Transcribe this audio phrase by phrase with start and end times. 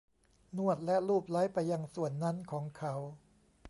[0.57, 2.93] นวดและลูบไล้ไปยังส่วนนั้นของเขา